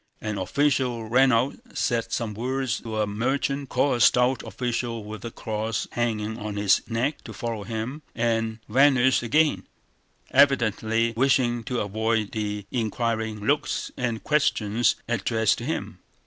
[0.19, 5.23] An official ran out, said some words to a merchant, called a stout official with
[5.23, 9.67] a cross hanging on his neck to follow him, and vanished again,
[10.31, 15.99] evidently wishing to avoid the inquiring looks and questions addressed to him.